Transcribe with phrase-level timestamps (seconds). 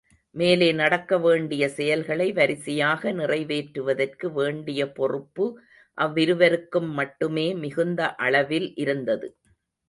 [0.35, 5.45] மேலே நடக்கவேண்டிய செயல்களை வரிசையாக நிறைவேற்றுவதற்கு வேண்டிய பொறுப்பு
[5.97, 9.29] அவ்விருவருக்கும் மட்டுமே மிகுந்த அளவில் இருந்தது.